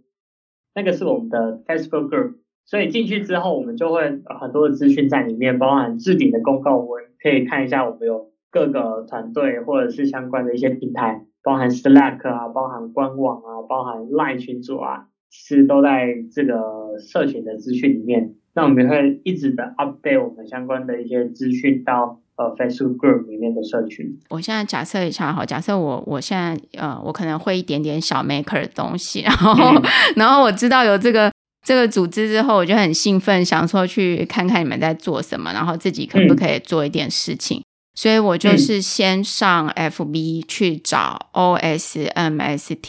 [0.73, 2.29] 那个是我们的 Facebook group，
[2.65, 18.31] 所以进去之后，我们就会很多的资讯在里面，包含置顶的公告文，可以看一下我们有各个团队或者是相关的一些平台，包含 Slack 啊，包含官网啊，包含 Line 群组啊，其实都在这个社群的资讯里面。
[18.55, 22.19] 那我们会一直的 update 我们相关的一些资讯到。
[22.35, 24.19] 呃，Facebook Group 里面的社群。
[24.29, 29.81] 我现在假设一下哈，假设我我现在呃，我可能会一点点小 Maker 的东西，然后、嗯、
[30.15, 31.31] 然后我知道有这个
[31.63, 37.59] 这个组织之后，我就很兴奋，想说去看看你们在做什么，然后自己可不可以做一点事情。
[37.59, 37.63] 嗯、
[37.95, 42.79] 所以我就是先上 FB 去找 OSMSTW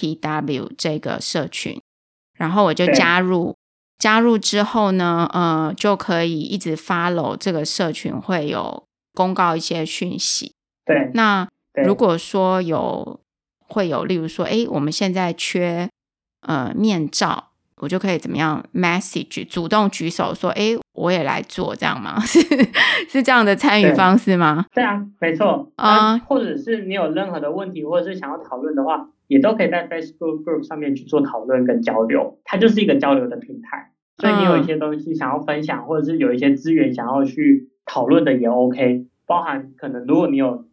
[0.78, 1.80] 这个社群，
[2.38, 3.54] 然后我就加入。
[3.96, 8.82] 加入之后呢，呃，就可以一直 follow 这个社群，会有。
[9.14, 11.10] 公告一些讯息，对。
[11.14, 11.48] 那
[11.84, 13.20] 如果说有
[13.60, 15.88] 会有，例如说，哎，我们现在缺
[16.42, 22.20] 呃面罩，我就可以怎么样？message 主动举手说，哎，我也来做，这样吗？
[22.26, 22.40] 是
[23.08, 24.66] 是这样的参与方式吗？
[24.74, 26.18] 对啊，没错啊。
[26.18, 32.38] 或者是你有任何的问题，或者是想要讨论的话，也都可以在 Facebook Group 上面去做讨论跟交流。
[32.44, 37.70] 它就是一个交流的平台，所以你有一些东西想要分享，或者是有一些资源想要去。
[37.86, 40.66] 讨论的也 OK，包含可能如果你有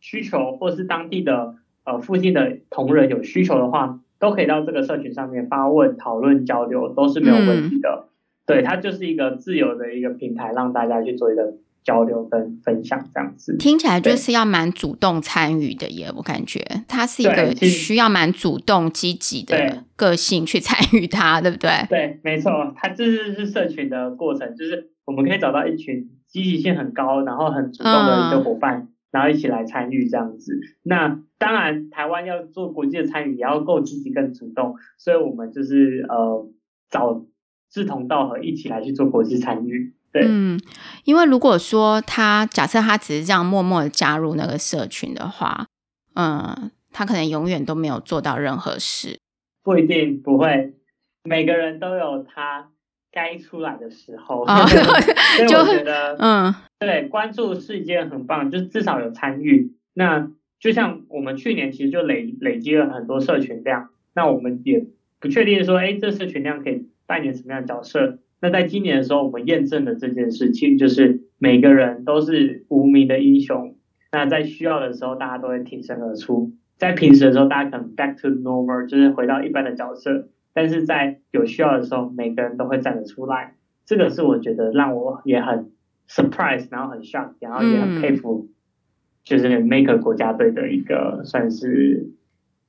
[0.00, 8.06] 需求，或是当地的呃附近的同仁有需求的话，都可以到这个社群上面发问、讨论、交流，都是没有问题的。
[8.06, 8.08] 嗯、
[8.46, 13.56] 对，它就是一个自由的一个平台，让大家去做一个交流跟分享这样子。
[13.56, 21.70] 听起来就是要蛮主动参与的耶，我感觉它是一个需要蛮主动积极的个性去参与它，对不对？
[21.88, 26.10] 对，没错，它这是是社群的过程，就是我们可以找到一群。
[26.32, 30.58] 积极性很高，然后很主动的一个伙伴，嗯、然后一起来参与这样子。
[30.82, 34.76] 那当然，台湾要做国际的参与，也要够积极、更主动。
[34.96, 36.48] 所以我们就是呃
[36.88, 37.24] 找
[37.70, 39.92] 志同道合，一起来去做国际参与。
[40.10, 40.58] 对，嗯，
[41.04, 45.66] 因为如果说他假设他只是这样默默的加入那个社群的话，
[46.14, 49.18] 嗯，他可能永远都没有做到任何事。
[49.62, 50.74] 不一定不会，
[51.24, 52.68] 每个人都有他。
[53.12, 59.74] 该出来的时候，哦、 所以我 觉得，嗯，对，关注是一件很棒，就是至少有参与。
[59.94, 64.86] 那就像我们去年其实就累累积了很多社群量，那我们也
[65.20, 68.18] 不确定说，哎，这社群量可以扮演什么样的角色？
[68.40, 73.76] 那在今年的时候，我们验证了这件事情，就是每个人都是无名的英雄。
[74.10, 80.28] 那在需要的时候，大家都会挺身而出；在平时的时候，大家可能 back to normal，就是回到一般的角色。
[80.54, 85.72] 但是在有需要的时候，每个人都会站得出来，这个是我觉得让我也很
[86.08, 88.48] surprise，然后很 shock，然后也很佩服，
[89.24, 92.10] 就是 Maker 国家队的一个算是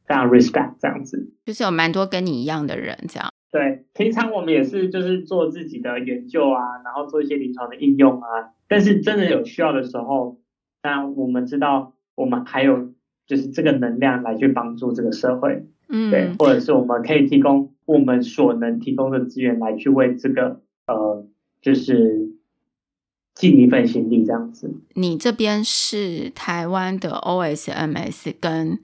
[0.06, 3.30] 非常 respect 这样子，就是有蛮多跟你一样的人这样。
[3.52, 10.39] 对，平常我们也是就是做自己的研究啊，然后做一些临床的应用啊，但是真的有需要的时候，
[10.82, 12.93] 那我们知道我们还有
[13.28, 15.67] 就是这个能量来去帮助这个社会。
[15.95, 21.27] 嗯，对，或者是我们可以提供我们所能提供的资源来去为这个呃，
[21.62, 22.32] 就是
[23.36, 24.73] 尽一份心力这样子。
[24.95, 28.79] 你这边是台湾的 OSMS 跟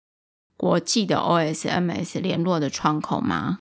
[0.57, 3.59] 国际的 OSMS 联络的窗口吗？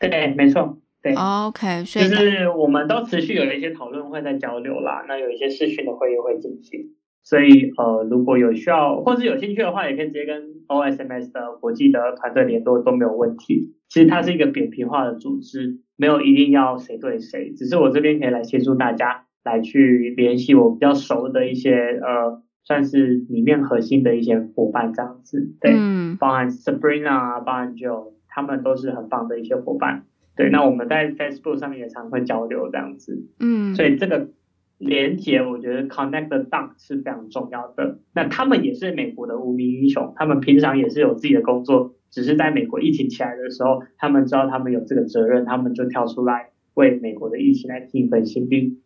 [0.00, 1.14] 对，没错，对。
[1.14, 6.94] OK，所以就是我们都持续有一些讨论会在交流啦，那有一些视讯的会议会进行。
[7.28, 13.74] 所以，呃，如果有需要或是有兴趣的话，也可以直接跟 OSMS 的国际的团队联络都没有问题。
[13.90, 25.52] 其实它是一个扁平化的组织，没有一定要谁对谁，只是我这边可以来协助大家来去联系我比较熟的一些呃，算是里面核心的一些伙伴这样子。
[25.60, 30.06] 对，嗯，包含 Sabrina 啊，包含 Joe，他们都是很棒的一些伙伴。
[30.34, 33.26] 对，那我们在 Facebook 上面也常会交流这样子。
[33.38, 34.30] 嗯，所以这个。
[34.78, 37.98] 连接，我觉得 connect the dots 是非常重要的。
[38.14, 48.80] 那他们也是美国的无名英雄，他们平常也是有自己的工作，只是在美国疫情起来的时候，他们知道他们有这个责任，他们就跳出来为美国的疫情来尽一份心力。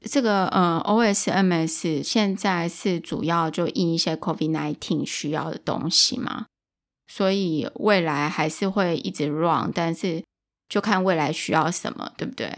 [0.00, 6.46] 这个呃，OSMS 现在是主要就印一些 COVID-19 需要的东西嘛，
[7.08, 10.22] 所以未来还是会一直 run，但是
[10.68, 12.48] 就看未来需要什么，对不对？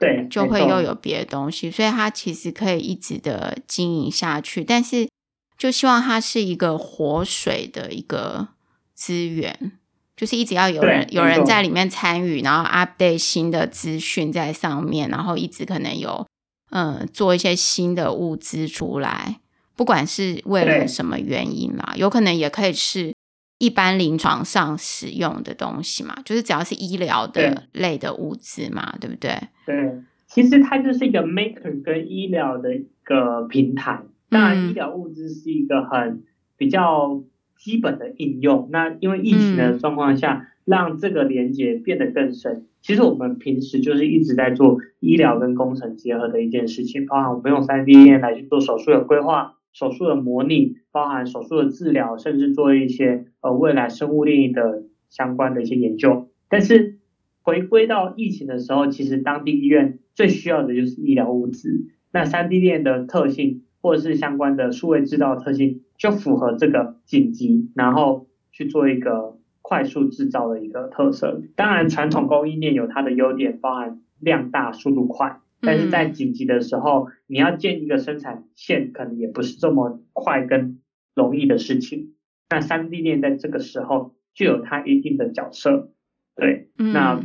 [0.00, 5.08] 对，就会又有别的东西，所以它其实可以一直的经营下去，但是
[5.56, 8.48] 就希望它是一个活水的一个
[8.94, 9.72] 资源，
[10.16, 16.26] 就是一直要有人有人在里面参与，然后 update 新的资讯在上面，然后一直可能有
[16.70, 19.40] 嗯做一些新的物资出来，
[19.74, 23.12] 不管是为了什么原因啦，有可能也可以是
[23.58, 29.30] 一般临床上使用的东西嘛，就是只要是医疗的类的物资嘛，对，对不对？
[29.66, 34.02] 对，其实它就是一个 maker 跟医疗的一个平台。
[34.30, 36.22] 当然，医疗物资是一个很
[36.56, 37.22] 比较
[37.56, 38.68] 基本的应用。
[38.70, 42.66] 那因为疫情的状况下，让这个连接变得更深。
[42.80, 56.28] 其实我们平时就是一直在做医疗跟工程结合的一件事情，包含我们用 3D 列印来去做手术的规划、手术的模拟，包含手术的治疗，甚至做一些呃未来生物链的相关的一些研究。
[56.48, 56.98] 但是
[57.42, 61.86] 回归到疫情的时候，其实当地医院最需要的就是医疗物资。
[62.10, 71.40] 那 3D 链的特性，或者是相关的数位制造特性，就符合这个紧急，然后去做一个快速制造的一个特色。
[71.54, 75.38] 当然，传统供应链有它的优点，包含量大、速度快。
[75.60, 80.80] 但是在紧急的时候，你要建一个生产线，可能也不是这么快跟
[81.14, 82.14] 容易的事情。
[82.50, 85.92] 那三 D 链在这个时候具有它一定的角色。
[86.34, 87.22] 对，那。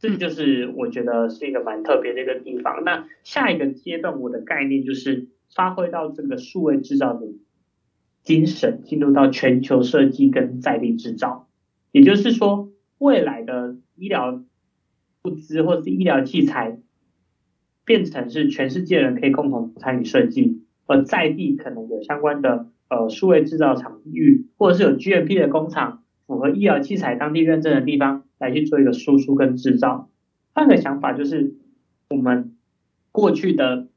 [0.00, 2.84] 这就是我觉得是一个蛮特别的一个地方。
[2.84, 7.26] 那下一个阶段，我的概念就是发挥到这个数位制造的
[8.22, 11.48] 精神，进入到全球设计跟在地制造。
[11.90, 14.44] 也就是说，未来的医疗
[15.24, 16.78] 物资或是医疗器材，
[17.84, 28.24] 变成是全世界人可以共同参与设计，而在地可能有相关的呃数位制造场域，或者是有 GMP 的工厂，符合医疗器材当地认证的地方。
[28.38, 30.10] 来去做一个输出跟制造，
[30.54, 31.56] 换个想法就是，
[32.08, 32.54] 我们
[33.10, 33.88] 过去的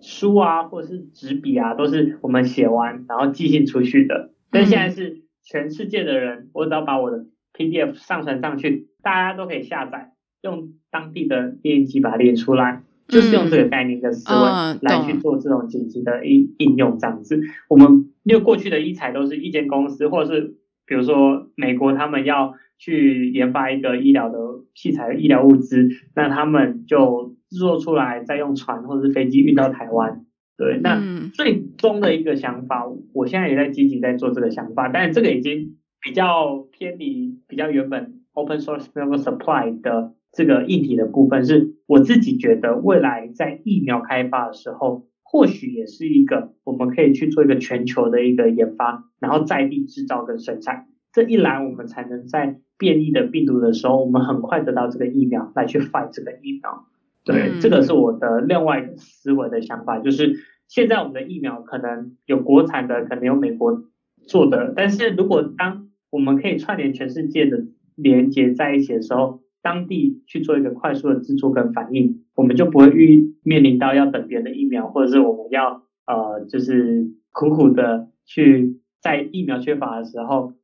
[0.00, 4.32] 书啊，或者是纸笔啊，都是我们写完然后寄信出去的。
[4.50, 17.40] 但现在是全世界的人，我只要把我的 PDF 上传上去，大家都可以下载，用当地的列印机把它列出来，就是用这个概念跟思维来去做这种紧急的应应用这样子。
[17.68, 20.54] 我们因为过去的医材都是一间公司，或者是
[20.86, 22.54] 比如说美国他们要。
[22.82, 24.38] 去研发一个医疗的
[24.74, 30.24] 器材、医疗物资，那他们就制作出来，再用船或者是飞机运到台湾。
[30.56, 30.98] 对，那
[31.34, 50.86] 最终的一个想法，我现在也在积极在做这个想法，但是这个已经比较偏离比较原本 open source medical supply 的这个议题的部分，是我自己觉得未来在疫苗开发的时候，或许也是一个我们可以去做一个全球的一个研发，然后在地制造跟生产。
[51.12, 56.86] 这一来，我们才能在变异的病毒的时候，我们很快得到这个疫苗来去 fight 这个疫苗。
[57.24, 60.36] 对，嗯、这个是我的另外一个思维的想法，就是
[60.68, 63.82] 现在我们的疫苗可能有国产的，可能有美国
[64.26, 67.64] 做的，但是如果当我们可以串联全世界的
[67.96, 80.54] 连接在一起的时候，当地去做一个快速的制作跟反应，我们就不会遇面临到要等别人的疫苗，或者是我们要呃就是苦苦的去在疫苗缺乏的时候。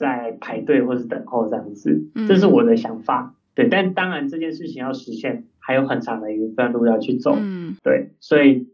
[0.00, 3.34] 在排队或是等候这样子，这是我的想法。
[3.34, 7.36] 嗯、对，但当然这件事情要实现，还有很长的一段路要去走。
[7.38, 8.68] 嗯，对，所以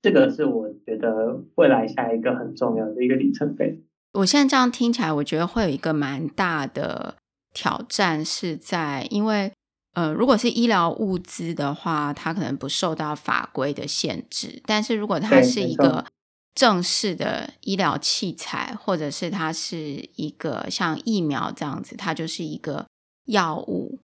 [0.00, 3.84] 这个是我觉得未来下一个很重要的一个里程碑。
[4.14, 7.14] 我现在这样听起来，我觉得会有一个蛮大的
[7.52, 9.52] 挑战，是在因为
[9.94, 16.06] 呃，如果是医疗物资的话，它可能不受到法规的限制，但是如果它是一个
[16.54, 22.86] 正式的医疗器材，或者是它是一个像疫苗这样子，它就是一个
[23.26, 23.98] 药物，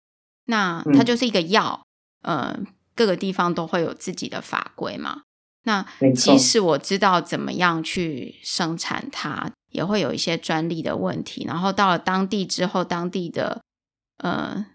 [0.45, 1.83] 那它就是一个药，
[2.23, 2.59] 嗯、呃，
[2.95, 5.21] 各个地方都会有自己的法规嘛。
[5.65, 5.85] 那
[6.15, 11.45] 即使我知道怎么样去生产它，也会有一些专利的问题。
[11.47, 13.61] 然后到了当地之后，当地的，
[14.17, 14.65] 呃。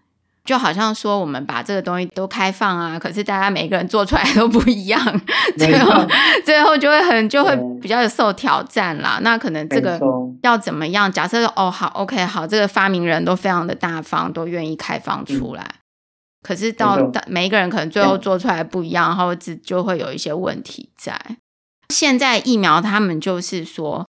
[0.43, 4.99] 就好像说，我们把这个东西都开放啊，可是大家每个人做出来都不一样，
[5.55, 6.03] 最后
[6.43, 9.19] 最后就会很就会比较受挑战啦。
[9.21, 10.01] 那可能这个
[10.41, 11.09] 要怎么样？
[11.11, 15.75] 假设哦好，OK 好，这个发明人都非常的大方，都愿意开放出来，
[16.41, 21.37] 可是到每一个人可能最后做出来不一样，然后就就会有一些问题在。
[21.89, 24.07] 现在疫苗他们就是说，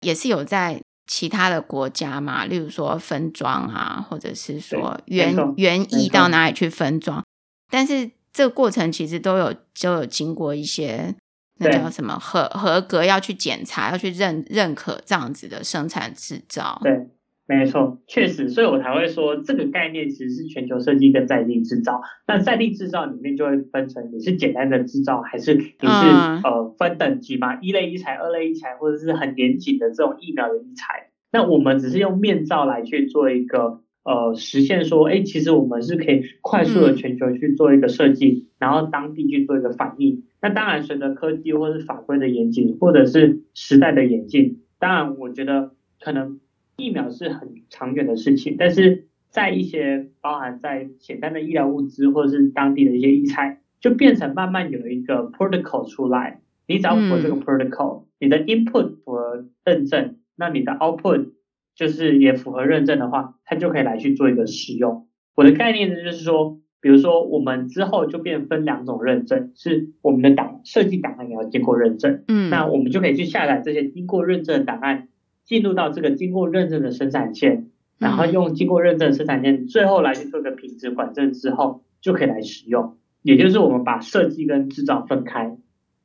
[0.00, 0.80] 也是有在。
[1.12, 7.24] 其他的国家嘛，例如说分装啊，或者是说原原意到哪里去分装，
[7.68, 11.12] 但是这个过程其实都有都有经过一些
[11.58, 16.80] 那叫什么合合格，要去检查，要去认认可这样子的生产制造。
[16.84, 17.08] 对。
[17.50, 22.00] 没错，确实，所以我才会说这个概念其实是全球设计跟在地制造。
[22.24, 31.10] 那在地制造里面就会分成你是简单的制造，还是你是、嗯、呃分等级嘛，一类一材、二类一材，或者是很严谨的这种疫苗的一材。
[31.32, 40.22] 那我们只是用面罩来去做一个呃实现说，哎，其实我们是可以快速的全球去做一个设计，嗯、然后当地去做一个反应。
[40.40, 46.38] 那当然，随着科技或是法规的严谨，或者是时代的演进，当然我觉得可能。
[46.80, 56.40] 疫苗是很长远的事情，但是在一些包含在简单的医疗物资或者是当地的一些医材，就变成慢慢有一个 protocol 出来。
[56.66, 61.30] 你只要符合这个 protocol，、嗯、你的 input 符合认证，那你的 output
[61.74, 65.08] 就是也符合认证的话，它就可以来去做一个使用。
[65.34, 75.08] 我的概念呢，就是说，比如说我们之后就变分两种认证，是我们的档设计档案也要经过认证，嗯，那我们就可以去下载这些经过认证的档案。
[75.50, 82.96] 进入到这个经过认证的生产线，然后用经过认证的生产线，最后来去做个品质管证之后，就可以来使用。
[83.22, 85.56] 也就是我们把设计跟制造分开。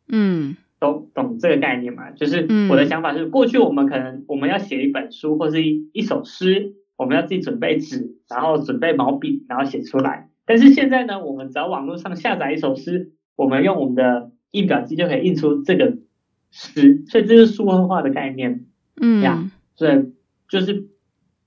[0.07, 2.09] 嗯，懂懂这个概念吗？
[2.09, 10.31] 就是我的想法是，过去我们可能我们要写一本书或是一一首诗，我们要自己准备纸，然后准备毛笔，然后写出来。
[10.47, 15.99] 但是现在呢，我们只要网络上下载一首诗，我们用我们的印表机就可以印出这个
[16.49, 18.65] 诗，所以这是数位化的概念。
[19.01, 20.05] 嗯，呀，所以
[20.47, 20.85] 就是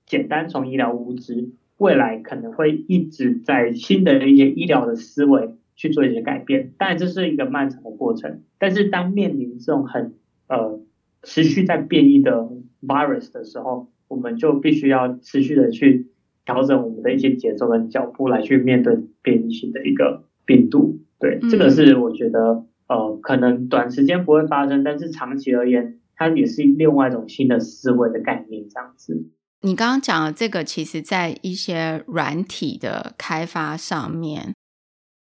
[0.05, 8.41] 简单从医疗物资，未来可能会一直在新的一些医疗的思维去做一些改变，当然这是一个漫长的过程。
[8.57, 10.13] 但是当面临这种很
[10.47, 10.79] 呃
[11.23, 12.49] 持续在变异的
[12.81, 16.07] virus 的时候，我们就必须要持续的去
[16.45, 20.99] 调整我们的一些节奏跟脚步来去面对变异性的一个病毒。
[21.19, 25.98] 对，这个是我觉得呃可能短时间不会发生，但是长期而言。
[26.19, 29.31] 它也是另外一种新的思维的概念，这样子。
[29.61, 34.53] 你刚刚讲的这个，其实在一些软体的开发上面，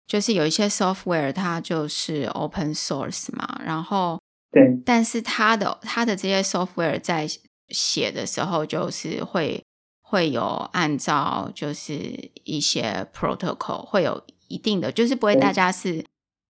[0.06, 4.20] 就是有一些 software 它就是 open source 嘛，然后
[4.50, 7.26] 对，但是它的它的这些 software 在
[7.70, 9.64] 写的时候，就是会
[10.02, 10.42] 会有
[10.74, 11.94] 按照就是
[12.44, 16.04] 一些 protocol 会有一定的，就是不会大家是。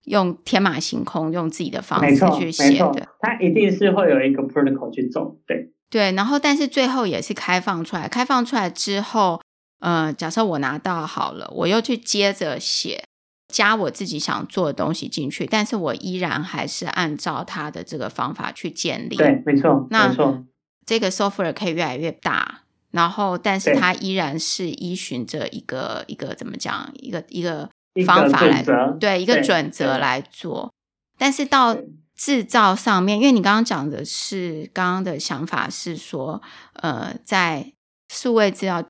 [0.05, 6.11] 用天马行空，用自己的方式去写的，它一定是会有一个 protocol 去走，对对。
[6.13, 9.41] 然后，但是最后也是开放出来，开放出来之后，
[9.79, 13.05] 呃，假设我拿到好了，我又去接着写，
[13.47, 20.45] 加我自己想做的东西进去，但是我依然还是按照它的这个方法去建立，对，没错，那没错，
[20.85, 27.71] 这个 software 可以越来越大，然后，但是它依然是依循着一个一个怎么讲，一个一个。
[28.07, 28.65] 方法来
[28.99, 30.73] 对一个准则来做，
[31.19, 31.77] 但是到
[32.17, 36.41] 制造上面，因为你刚刚讲的是刚刚的想法是说，
[36.75, 37.73] 呃，在
[38.09, 38.85] 数位资料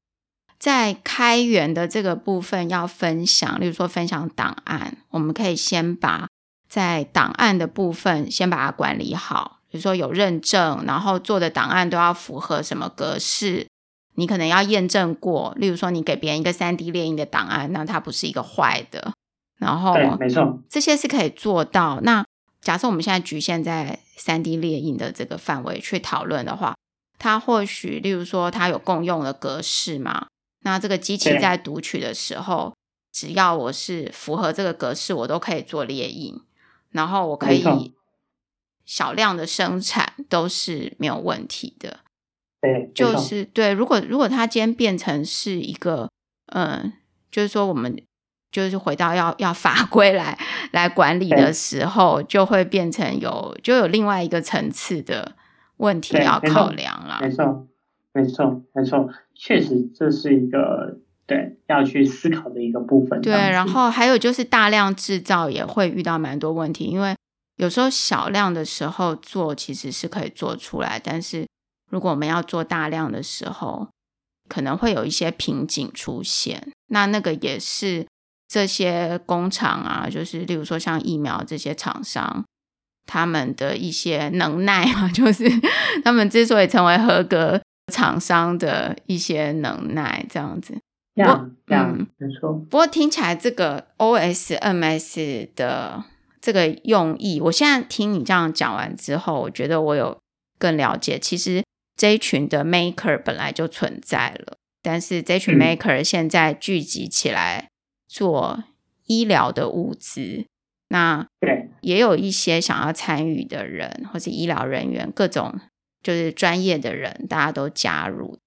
[0.58, 6.28] 在开源的这个部分要分享，例如说分享档案，我们可以先把
[6.68, 13.66] 在档案的部分先把它管理好，比如说有认证，然后做的档案都要符合什么格式。
[14.14, 19.12] 你可能要验证过，例如说你给别人一个三 D 列印的档案，那它不是一个坏的。
[19.58, 22.00] 然后，对，没错，这些是可以做到。
[22.02, 22.24] 那
[22.60, 26.74] 假设我们现在局限在三 D 列印的这个范围去讨论的话，
[27.18, 30.26] 它或许，例如说它有共用的格式嘛？
[30.64, 32.74] 那这个机器在读取的时候，
[33.12, 36.40] 只要我是符合这个格式，我都可以做列印，
[36.90, 37.94] 然后我可以
[38.84, 42.00] 少量的生产都是没有问题的。
[42.62, 43.72] 对，就是对。
[43.72, 46.08] 如果如果它今天变成是一个，
[46.54, 46.92] 嗯，
[47.28, 48.00] 就是说我们
[48.52, 50.38] 就是回到要要法规来
[50.70, 55.32] 来管理的时候，就会变成有就有另外一个层次的
[55.78, 57.18] 问题要考量了。
[57.20, 57.66] 没错，
[58.12, 63.20] 没错，没错，确实这是一个对要去思考的一个部分。
[63.22, 67.16] 对，然后还有就是大量制造也会遇到蛮多问题，因为
[67.56, 71.44] 有时候小量的时候做其实是可以做出来，但是。
[71.92, 73.86] 如果我们要做大量的时候，
[74.48, 76.72] 可能会有一些瓶颈出现。
[76.88, 78.06] 那那个也是
[78.48, 82.44] 这些工厂啊，就是例如说像疫苗这些厂商，
[83.06, 85.46] 他们的一些能耐嘛， 就是
[86.02, 87.60] 他们之所以成为合格
[87.92, 90.74] 厂商的一些能耐，这样子。
[91.14, 92.54] 这样，这样，没错。
[92.54, 96.02] 不过听起来这个 OSMS 的
[96.40, 100.18] 这个用意，我现在听你这样讲完之后，我觉得我有
[100.58, 101.18] 更了解。
[101.18, 101.62] 其实。
[101.96, 107.68] 这一群的 maker 本来就存在了，但是这群 maker 现在聚集起来
[108.08, 108.64] 做
[109.06, 110.46] 医疗的物资。
[110.88, 115.58] 那对，也有一些想要参与的人，或是医疗人员，各种
[116.02, 118.38] 就是专业的人，大家都加入。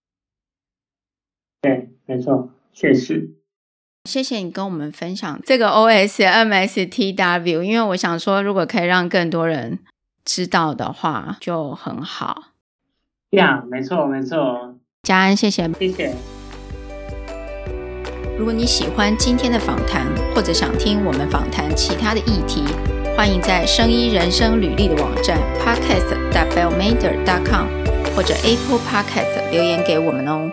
[1.61, 3.35] 对，没错，确实。
[4.03, 9.79] 谢谢你跟我们分享这个 OSMSTW，因为我想说，如果可以让更多人
[10.23, 12.54] 知道的话，就很好。
[13.35, 14.75] 呀、yeah，没错，没错。
[15.03, 16.13] 嘉安，谢谢，谢谢。
[18.37, 22.63] 如果你喜欢今天的访谈，或者想听我们访谈其他的议题，
[23.15, 27.67] 欢迎在声音人生履历的网站 podcast.bellmader.com
[28.15, 30.51] 或者 Apple Podcast 留言给我们哦。